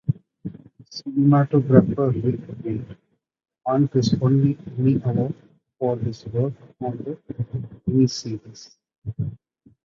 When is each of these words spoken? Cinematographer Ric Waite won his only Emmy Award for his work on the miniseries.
Cinematographer 0.95 2.09
Ric 2.23 2.41
Waite 2.63 2.97
won 3.67 3.87
his 3.93 4.15
only 4.19 4.57
Emmy 4.75 4.99
Award 5.05 5.35
for 5.77 5.95
his 5.95 6.25
work 6.33 6.53
on 6.81 6.97
the 6.97 7.15
miniseries. 7.87 8.71